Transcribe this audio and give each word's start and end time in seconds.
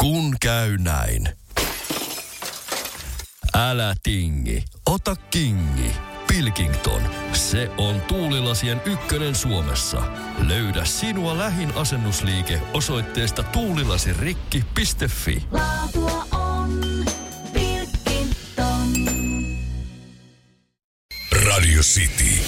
Kun 0.00 0.36
käy 0.40 0.78
näin. 0.78 1.28
Älä 3.54 3.94
tingi, 4.02 4.64
ota 4.86 5.16
kingi. 5.16 5.92
Pilkington, 6.26 7.02
se 7.32 7.70
on 7.78 8.00
tuulilasien 8.00 8.82
ykkönen 8.84 9.34
Suomessa. 9.34 10.02
Löydä 10.46 10.84
sinua 10.84 11.38
lähin 11.38 11.74
asennusliike 11.74 12.60
osoitteesta 12.72 13.42
tuulilasirikki.fi. 13.42 15.46
Laatua 15.50 16.26
on 16.32 16.80
Pilkington. 17.52 18.92
Radio 21.46 21.82
City. 21.82 22.42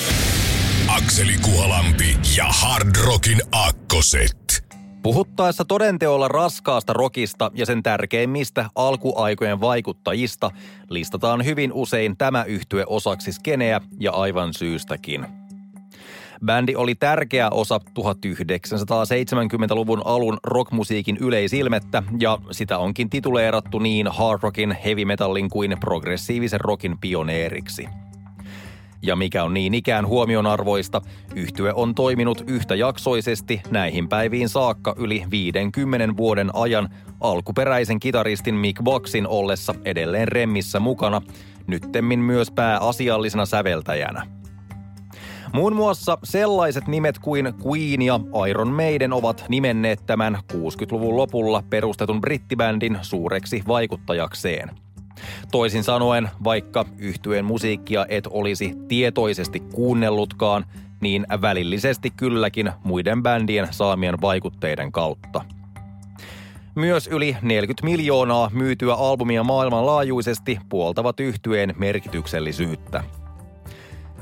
Akseli 0.88 1.38
Kuhalampi 1.38 2.18
ja 2.36 2.44
Hard 2.48 2.96
Rockin 2.96 3.42
Akkoset. 3.52 4.67
Puhuttaessa 5.08 5.64
todenteolla 5.64 6.28
raskaasta 6.28 6.92
rokista 6.92 7.50
ja 7.54 7.66
sen 7.66 7.82
tärkeimmistä 7.82 8.70
alkuaikojen 8.74 9.60
vaikuttajista 9.60 10.50
listataan 10.90 11.44
hyvin 11.44 11.72
usein 11.72 12.16
tämä 12.16 12.44
yhtye 12.44 12.84
osaksi 12.86 13.32
skeneä 13.32 13.80
ja 14.00 14.12
aivan 14.12 14.54
syystäkin. 14.54 15.26
Bändi 16.44 16.76
oli 16.76 16.94
tärkeä 16.94 17.50
osa 17.50 17.80
1970-luvun 17.98 20.02
alun 20.04 20.38
rockmusiikin 20.44 21.16
yleisilmettä 21.20 22.02
ja 22.20 22.38
sitä 22.50 22.78
onkin 22.78 23.10
tituleerattu 23.10 23.78
niin 23.78 24.06
hard 24.06 24.38
rockin, 24.42 24.76
heavy 24.84 25.04
metallin 25.04 25.50
kuin 25.50 25.76
progressiivisen 25.80 26.60
rockin 26.60 26.98
pioneeriksi– 26.98 27.88
ja 29.02 29.16
mikä 29.16 29.44
on 29.44 29.54
niin 29.54 29.74
ikään 29.74 30.06
huomionarvoista, 30.06 31.02
yhtye 31.34 31.72
on 31.72 31.94
toiminut 31.94 32.44
yhtäjaksoisesti 32.46 33.60
näihin 33.70 34.08
päiviin 34.08 34.48
saakka 34.48 34.94
yli 34.98 35.24
50 35.30 36.16
vuoden 36.16 36.50
ajan 36.54 36.88
alkuperäisen 37.20 38.00
kitaristin 38.00 38.54
Mick 38.54 38.82
Boxin 38.82 39.28
ollessa 39.28 39.74
edelleen 39.84 40.28
remmissä 40.28 40.80
mukana, 40.80 41.22
nyttemmin 41.66 42.20
myös 42.20 42.50
pääasiallisena 42.50 43.46
säveltäjänä. 43.46 44.26
Muun 45.52 45.76
muassa 45.76 46.18
sellaiset 46.24 46.86
nimet 46.86 47.18
kuin 47.18 47.54
Queen 47.66 48.02
ja 48.02 48.20
Iron 48.48 48.68
Maiden 48.68 49.12
ovat 49.12 49.44
nimenneet 49.48 50.06
tämän 50.06 50.38
60-luvun 50.52 51.16
lopulla 51.16 51.62
perustetun 51.70 52.20
brittibändin 52.20 52.98
suureksi 53.02 53.62
vaikuttajakseen– 53.68 54.70
Toisin 55.50 55.84
sanoen, 55.84 56.30
vaikka 56.44 56.84
yhtyeen 56.98 57.44
musiikkia 57.44 58.06
et 58.08 58.26
olisi 58.30 58.74
tietoisesti 58.88 59.60
kuunnellutkaan, 59.60 60.64
niin 61.00 61.26
välillisesti 61.40 62.10
kylläkin 62.10 62.72
muiden 62.84 63.22
bändien 63.22 63.68
saamien 63.70 64.20
vaikutteiden 64.20 64.92
kautta. 64.92 65.44
Myös 66.74 67.06
yli 67.06 67.36
40 67.42 67.84
miljoonaa 67.84 68.50
myytyä 68.52 68.94
albumia 68.94 69.44
maailmanlaajuisesti 69.44 70.58
puoltavat 70.68 71.20
yhtyeen 71.20 71.74
merkityksellisyyttä– 71.78 73.04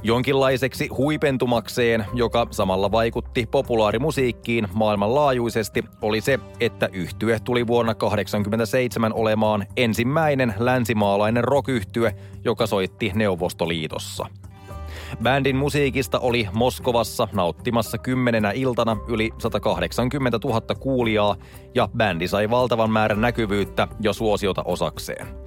Jonkinlaiseksi 0.03 0.89
huipentumakseen, 0.89 2.07
joka 2.15 2.47
samalla 2.51 2.93
vaikutti 2.93 3.47
populaarimusiikkiin 3.51 4.69
maailmanlaajuisesti, 4.75 5.85
oli 6.03 6.21
se, 6.21 6.39
että 6.61 6.89
yhtye 6.93 7.39
tuli 7.45 7.67
vuonna 7.67 7.95
1987 7.95 9.13
olemaan 9.13 9.67
ensimmäinen 9.77 10.55
länsimaalainen 10.59 11.45
rock 11.45 11.69
joka 12.45 12.67
soitti 12.67 13.13
Neuvostoliitossa. 13.15 14.27
Bändin 15.23 15.57
musiikista 15.57 16.19
oli 16.19 16.49
Moskovassa 16.53 17.29
nauttimassa 17.33 17.99
kymmenenä 17.99 18.51
iltana 18.51 18.97
yli 19.09 19.31
180 19.39 20.39
000 20.45 20.61
kuulijaa 20.81 21.37
ja 21.75 21.89
bändi 21.97 22.29
sai 22.29 22.51
valtavan 22.51 22.91
määrän 22.91 23.21
näkyvyyttä 23.21 23.89
ja 24.01 24.13
suosiota 24.13 24.63
osakseen. 24.63 25.46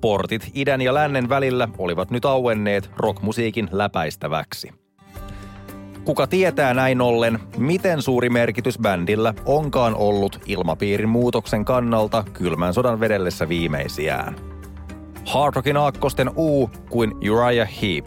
Portit 0.00 0.50
idän 0.54 0.80
ja 0.80 0.94
lännen 0.94 1.28
välillä 1.28 1.68
olivat 1.78 2.10
nyt 2.10 2.24
auenneet 2.24 2.90
rockmusiikin 2.96 3.68
läpäistäväksi. 3.72 4.72
Kuka 6.04 6.26
tietää 6.26 6.74
näin 6.74 7.00
ollen, 7.00 7.38
miten 7.56 8.02
suuri 8.02 8.30
merkitys 8.30 8.78
bändillä 8.78 9.34
onkaan 9.44 9.94
ollut 9.94 10.40
ilmapiirin 10.46 11.08
muutoksen 11.08 11.64
kannalta 11.64 12.24
kylmän 12.32 12.74
sodan 12.74 13.00
vedellessä 13.00 13.48
viimeisiään. 13.48 14.36
Hard 15.26 15.54
Rockin 15.56 15.76
aakkosten 15.76 16.30
U 16.36 16.70
kuin 16.90 17.14
Uriah 17.30 17.68
Heep. 17.82 18.06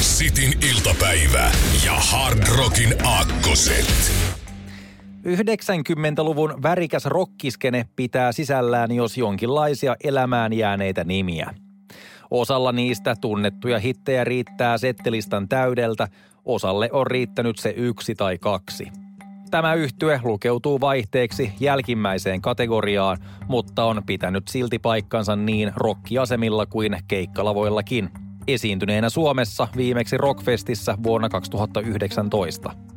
Sitin 0.00 0.58
iltapäivä 0.70 1.50
ja 1.86 1.92
Hard 1.92 2.38
Rockin 2.58 2.94
aakkoset. 3.04 4.21
90-luvun 5.26 6.62
värikäs 6.62 7.06
rockiskene 7.06 7.86
pitää 7.96 8.32
sisällään 8.32 8.92
jos 8.92 9.18
jonkinlaisia 9.18 9.96
elämään 10.04 10.52
jääneitä 10.52 11.04
nimiä. 11.04 11.50
Osalla 12.30 12.72
niistä 12.72 13.14
tunnettuja 13.20 13.78
hittejä 13.78 14.24
riittää 14.24 14.78
settelistan 14.78 15.48
täydeltä, 15.48 16.08
osalle 16.44 16.88
on 16.92 17.06
riittänyt 17.06 17.58
se 17.58 17.74
yksi 17.76 18.14
tai 18.14 18.38
kaksi. 18.38 18.88
Tämä 19.50 19.74
yhtye 19.74 20.20
lukeutuu 20.24 20.80
vaihteeksi 20.80 21.52
jälkimmäiseen 21.60 22.42
kategoriaan, 22.42 23.18
mutta 23.48 23.84
on 23.84 24.02
pitänyt 24.06 24.48
silti 24.48 24.78
paikkansa 24.78 25.36
niin 25.36 25.72
rockiasemilla 25.76 26.66
kuin 26.66 26.96
keikkalavoillakin. 27.08 28.10
Esiintyneenä 28.48 29.10
Suomessa 29.10 29.68
viimeksi 29.76 30.18
Rockfestissä 30.18 30.98
vuonna 31.02 31.28
2019. 31.28 32.91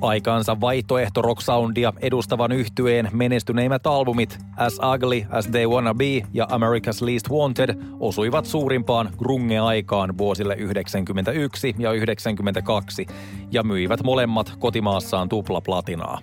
Aikaansa 0.00 0.60
vaihtoehto 0.60 1.22
rock 1.22 1.40
soundia 1.40 1.92
edustavan 2.00 2.52
yhtyeen 2.52 3.08
menestyneimmät 3.12 3.86
albumit 3.86 4.38
As 4.56 4.78
Ugly 4.94 5.26
as 5.30 5.46
They 5.46 5.66
Wanna 5.66 5.94
Be 5.94 6.22
ja 6.32 6.46
America's 6.50 7.02
Least 7.02 7.30
Wanted 7.30 7.74
osuivat 8.00 8.46
suurimpaan 8.46 9.10
grunge-aikaan 9.18 10.18
vuosille 10.18 10.54
91 10.54 11.74
ja 11.78 11.92
92 11.92 13.06
ja 13.52 13.62
myivät 13.62 14.02
molemmat 14.02 14.52
kotimaassaan 14.58 15.28
tuplaplatinaa. 15.28 16.18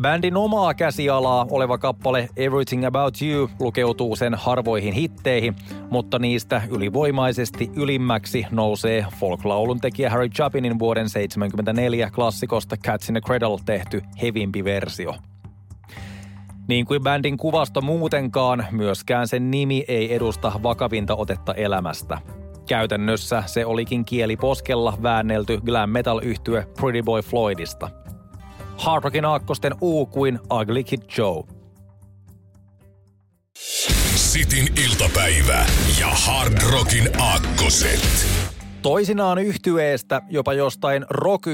Bändin 0.00 0.36
omaa 0.36 0.74
käsialaa 0.74 1.46
oleva 1.50 1.78
kappale 1.78 2.28
Everything 2.36 2.86
About 2.86 3.22
You 3.22 3.50
lukeutuu 3.60 4.16
sen 4.16 4.34
harvoihin 4.34 4.94
hitteihin, 4.94 5.56
mutta 5.90 6.18
niistä 6.18 6.62
ylivoimaisesti 6.70 7.70
ylimmäksi 7.76 8.46
nousee 8.50 9.06
folklaulun 9.20 9.80
tekijä 9.80 10.10
Harry 10.10 10.28
Chapinin 10.28 10.78
vuoden 10.78 11.06
1974 11.12 12.10
klassikosta 12.10 12.76
Cats 12.76 13.08
in 13.08 13.14
the 13.14 13.20
Cradle 13.20 13.58
tehty 13.64 14.02
hevimpi 14.22 14.64
versio. 14.64 15.14
Niin 16.68 16.86
kuin 16.86 17.02
bändin 17.02 17.36
kuvasto 17.36 17.80
muutenkaan, 17.80 18.66
myöskään 18.70 19.28
sen 19.28 19.50
nimi 19.50 19.84
ei 19.88 20.14
edusta 20.14 20.52
vakavinta 20.62 21.14
otetta 21.14 21.54
elämästä. 21.54 22.18
Käytännössä 22.68 23.42
se 23.46 23.66
olikin 23.66 24.04
kieli 24.04 24.36
poskella 24.36 24.98
väännelty 25.02 25.60
glam 25.60 25.90
metal 25.90 26.20
yhtye 26.22 26.66
Pretty 26.80 27.02
Boy 27.02 27.22
Floydista– 27.22 27.90
Hard 28.76 29.04
Rockin 29.04 29.24
aakkosten 29.24 29.74
U 29.82 30.06
kuin 30.06 30.38
Ugly 30.52 30.82
Kid 30.82 31.02
Joe. 31.18 31.55
Sitin 34.36 34.72
iltapäivä 34.84 35.66
ja 36.00 36.06
Hard 36.06 36.52
Rockin 36.72 37.20
aakkoset. 37.20 38.26
Toisinaan 38.82 39.38
yhtyeestä, 39.38 40.22
jopa 40.30 40.54
jostain 40.54 41.06
rock 41.10 41.46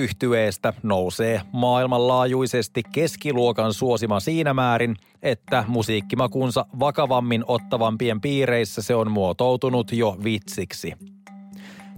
nousee 0.82 1.40
maailmanlaajuisesti 1.52 2.82
keskiluokan 2.92 3.74
suosima 3.74 4.20
siinä 4.20 4.54
määrin, 4.54 4.96
että 5.22 5.64
musiikkimakunsa 5.68 6.66
vakavammin 6.80 7.44
ottavampien 7.46 8.20
piireissä 8.20 8.82
se 8.82 8.94
on 8.94 9.10
muotoutunut 9.10 9.92
jo 9.92 10.16
vitsiksi. 10.24 10.92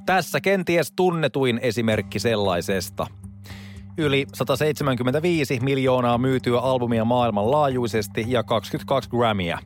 Tässä 0.07 0.41
kenties 0.41 0.93
tunnetuin 0.97 1.59
esimerkki 1.63 2.19
sellaisesta– 2.19 3.07
yli 3.99 4.27
175 4.35 5.61
miljoonaa 5.63 6.19
myytyä 6.19 6.61
albumia 6.61 7.05
maailmanlaajuisesti 7.05 8.25
ja 8.29 8.43
22 8.43 9.11
Grammyä. 9.11 9.59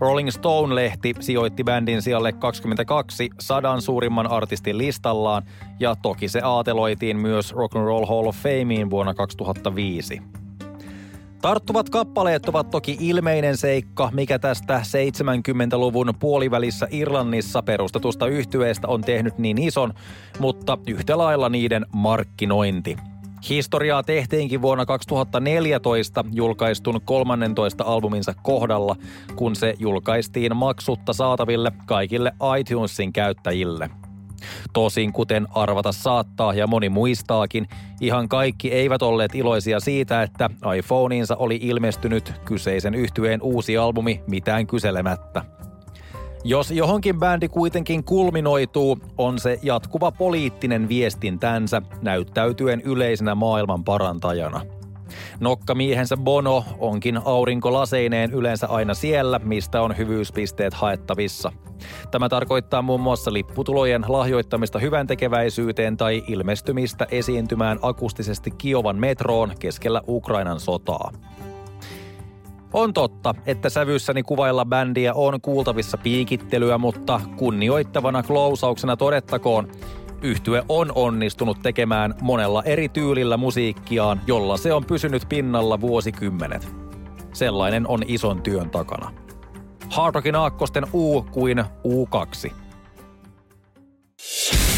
Rolling 0.00 0.30
Stone-lehti 0.30 1.14
sijoitti 1.20 1.64
bändin 1.64 2.02
sijalle 2.02 2.32
22 2.32 3.30
sadan 3.40 3.82
suurimman 3.82 4.26
artistin 4.26 4.78
listallaan 4.78 5.42
ja 5.80 5.96
toki 5.96 6.28
se 6.28 6.40
aateloitiin 6.44 7.16
myös 7.16 7.52
Rock 7.52 7.76
and 7.76 7.84
Roll 7.84 8.06
Hall 8.06 8.26
of 8.26 8.36
Fameen 8.36 8.90
vuonna 8.90 9.14
2005. 9.14 10.22
Tarttuvat 11.42 11.90
kappaleet 11.90 12.48
ovat 12.48 12.70
toki 12.70 12.96
ilmeinen 13.00 13.56
seikka, 13.56 14.10
mikä 14.12 14.38
tästä 14.38 14.78
70-luvun 14.78 16.14
puolivälissä 16.20 16.88
Irlannissa 16.90 17.62
perustetusta 17.62 18.26
yhtyeestä 18.26 18.88
on 18.88 19.00
tehnyt 19.00 19.38
niin 19.38 19.58
ison, 19.58 19.92
mutta 20.38 20.78
yhtä 20.88 21.18
lailla 21.18 21.48
niiden 21.48 21.86
markkinointi– 21.92 22.96
Historiaa 23.48 24.02
tehtiinkin 24.02 24.62
vuonna 24.62 24.86
2014 24.86 26.24
julkaistun 26.32 27.00
13 27.04 27.84
albuminsa 27.84 28.34
kohdalla, 28.42 28.96
kun 29.36 29.56
se 29.56 29.74
julkaistiin 29.78 30.56
maksutta 30.56 31.12
saataville 31.12 31.72
kaikille 31.86 32.32
iTunesin 32.58 33.12
käyttäjille. 33.12 33.90
Tosin 34.72 35.12
kuten 35.12 35.46
arvata 35.50 35.92
saattaa 35.92 36.54
ja 36.54 36.66
moni 36.66 36.88
muistaakin, 36.88 37.68
ihan 38.00 38.28
kaikki 38.28 38.72
eivät 38.72 39.02
olleet 39.02 39.34
iloisia 39.34 39.80
siitä, 39.80 40.22
että 40.22 40.50
iPhoneinsa 40.76 41.36
oli 41.36 41.58
ilmestynyt 41.62 42.32
kyseisen 42.44 42.94
yhtyeen 42.94 43.42
uusi 43.42 43.78
albumi 43.78 44.22
mitään 44.26 44.66
kyselemättä. 44.66 45.61
Jos 46.44 46.70
johonkin 46.70 47.18
bändi 47.18 47.48
kuitenkin 47.48 48.04
kulminoituu, 48.04 48.98
on 49.18 49.38
se 49.38 49.58
jatkuva 49.62 50.12
poliittinen 50.12 50.88
viestintänsä 50.88 51.82
näyttäytyen 52.02 52.80
yleisenä 52.80 53.34
maailman 53.34 53.84
parantajana– 53.84 54.60
Nokkamiehensä 55.40 56.16
Bono 56.16 56.64
onkin 56.78 57.20
aurinkolaseineen 57.24 58.30
yleensä 58.30 58.66
aina 58.66 58.94
siellä, 58.94 59.38
mistä 59.38 59.82
on 59.82 59.96
hyvyyspisteet 59.96 60.74
haettavissa. 60.74 61.52
Tämä 62.10 62.28
tarkoittaa 62.28 62.82
muun 62.82 63.00
muassa 63.00 63.32
lipputulojen 63.32 64.04
lahjoittamista 64.08 64.78
hyvän 64.78 65.06
tekeväisyyteen 65.06 65.96
tai 65.96 66.22
ilmestymistä 66.28 67.06
esiintymään 67.10 67.78
akustisesti 67.82 68.50
Kiovan 68.50 68.96
metroon 68.96 69.52
keskellä 69.58 70.02
Ukrainan 70.08 70.60
sotaa. 70.60 71.12
On 72.72 72.92
totta, 72.94 73.34
että 73.46 73.70
sävyssäni 73.70 74.22
kuvailla 74.22 74.64
bändiä 74.64 75.14
on 75.14 75.40
kuultavissa 75.40 75.98
piikittelyä, 75.98 76.78
mutta 76.78 77.20
kunnioittavana 77.36 78.22
klousauksena 78.22 78.96
todettakoon, 78.96 79.68
Yhtye 80.22 80.62
on 80.68 80.92
onnistunut 80.94 81.58
tekemään 81.62 82.14
monella 82.20 82.62
eri 82.62 82.88
tyylillä 82.88 83.36
musiikkiaan, 83.36 84.20
jolla 84.26 84.56
se 84.56 84.72
on 84.72 84.84
pysynyt 84.84 85.22
pinnalla 85.28 85.80
vuosikymmenet. 85.80 86.68
Sellainen 87.32 87.88
on 87.88 88.02
ison 88.06 88.42
työn 88.42 88.70
takana. 88.70 89.12
Hard 89.90 90.14
Rockin 90.14 90.34
aakkosten 90.34 90.86
U 90.94 91.22
kuin 91.22 91.64
U2. 91.88 92.52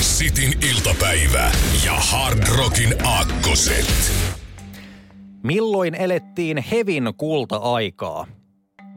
Sitin 0.00 0.58
iltapäivä 0.70 1.50
ja 1.84 1.92
Hard 1.92 2.38
Rockin 2.58 3.06
aakkoset. 3.06 4.23
Milloin 5.44 5.94
elettiin 5.94 6.64
hevin 6.70 7.12
kulta-aikaa? 7.16 8.26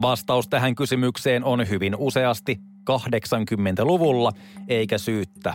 Vastaus 0.02 0.48
tähän 0.48 0.74
kysymykseen 0.74 1.44
on 1.44 1.68
hyvin 1.68 1.96
useasti 1.96 2.58
80-luvulla, 2.90 4.32
eikä 4.68 4.98
syyttä. 4.98 5.54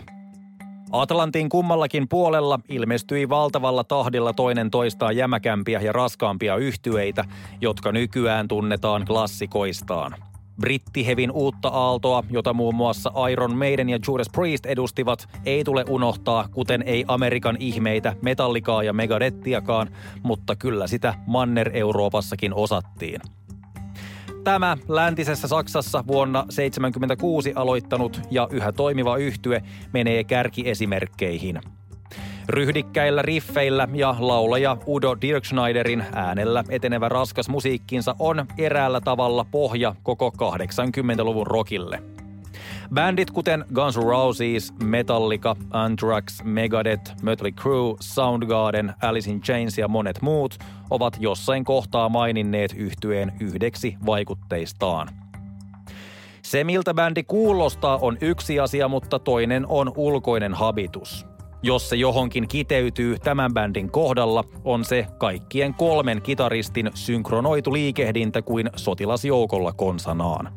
Atlantin 0.92 1.48
kummallakin 1.48 2.08
puolella 2.08 2.60
ilmestyi 2.68 3.28
valtavalla 3.28 3.84
tahdilla 3.84 4.32
toinen 4.32 4.70
toistaan 4.70 5.16
jämäkämpiä 5.16 5.80
ja 5.80 5.92
raskaampia 5.92 6.56
yhtyeitä, 6.56 7.24
jotka 7.60 7.92
nykyään 7.92 8.48
tunnetaan 8.48 9.04
klassikoistaan. 9.04 10.14
Brittihevin 10.60 11.30
uutta 11.30 11.68
aaltoa, 11.68 12.24
jota 12.30 12.52
muun 12.52 12.74
muassa 12.74 13.12
Iron 13.30 13.56
Maiden 13.56 13.88
ja 13.88 13.98
Judas 14.08 14.28
Priest 14.32 14.66
edustivat, 14.66 15.28
ei 15.46 15.64
tule 15.64 15.84
unohtaa, 15.88 16.48
kuten 16.52 16.82
ei 16.86 17.04
Amerikan 17.08 17.56
ihmeitä, 17.60 18.16
Metallicaa 18.22 18.82
ja 18.82 18.92
Megadettiakaan, 18.92 19.90
mutta 20.22 20.56
kyllä 20.56 20.86
sitä 20.86 21.14
Manner-Euroopassakin 21.26 22.54
osattiin. 22.54 23.20
Tämä 24.44 24.76
läntisessä 24.88 25.48
Saksassa 25.48 26.04
vuonna 26.06 26.38
1976 26.38 27.52
aloittanut 27.56 28.20
ja 28.30 28.48
yhä 28.50 28.72
toimiva 28.72 29.16
yhtye 29.16 29.62
menee 29.92 30.24
kärkiesimerkkeihin. 30.24 31.60
Ryhdikkäillä 32.48 33.22
riffeillä 33.22 33.88
ja 33.92 34.16
laulaja 34.18 34.76
Udo 34.86 35.16
Dirkschneiderin 35.20 36.04
äänellä 36.12 36.64
etenevä 36.68 37.08
raskas 37.08 37.48
musiikkinsa 37.48 38.14
on 38.18 38.46
eräällä 38.58 39.00
tavalla 39.00 39.46
pohja 39.50 39.94
koko 40.02 40.32
80-luvun 40.38 41.46
rockille– 41.46 42.02
Bändit 42.94 43.30
kuten 43.30 43.64
Guns 43.74 43.96
N' 43.96 44.02
Roses, 44.02 44.72
Metallica, 44.82 45.56
Anthrax, 45.70 46.42
Megadeth, 46.44 47.14
Mötley 47.22 47.52
Crue, 47.52 47.96
Soundgarden, 48.00 48.94
Alice 49.02 49.30
in 49.30 49.40
Chains 49.40 49.78
ja 49.78 49.88
monet 49.88 50.22
muut 50.22 50.58
ovat 50.90 51.16
jossain 51.20 51.64
kohtaa 51.64 52.08
maininneet 52.08 52.74
yhtyeen 52.76 53.32
yhdeksi 53.40 53.96
vaikutteistaan. 54.06 55.08
Se, 56.42 56.64
miltä 56.64 56.94
bändi 56.94 57.22
kuulostaa, 57.22 57.98
on 57.98 58.18
yksi 58.20 58.60
asia, 58.60 58.88
mutta 58.88 59.18
toinen 59.18 59.66
on 59.68 59.92
ulkoinen 59.96 60.54
habitus. 60.54 61.33
Jos 61.64 61.88
se 61.88 61.96
johonkin 61.96 62.48
kiteytyy 62.48 63.18
tämän 63.18 63.54
bändin 63.54 63.90
kohdalla, 63.90 64.44
on 64.64 64.84
se 64.84 65.06
kaikkien 65.18 65.74
kolmen 65.74 66.22
kitaristin 66.22 66.90
synkronoitu 66.94 67.72
liikehdintä 67.72 68.42
kuin 68.42 68.70
sotilasjoukolla 68.76 69.72
konsanaan. 69.72 70.52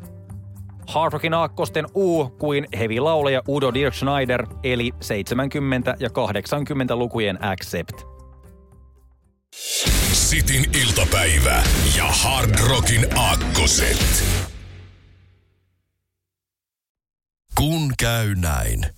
Hard 0.88 1.14
Rockin 1.14 1.34
aakkosten 1.34 1.86
U 1.96 2.30
kuin 2.30 2.68
heavy-laulaja 2.78 3.42
Udo 3.48 3.74
Dirk 3.74 3.94
Schneider, 3.94 4.48
eli 4.64 4.92
70- 4.94 5.96
ja 6.00 6.10
80-lukujen 6.10 7.46
Accept. 7.46 8.02
Sitin 10.14 10.66
iltapäivä 10.82 11.64
ja 11.98 12.06
Hard 12.06 12.60
Rockin 12.70 13.18
aakkoset. 13.18 14.24
Kun 17.58 17.94
käy 18.00 18.36
näin. 18.36 18.98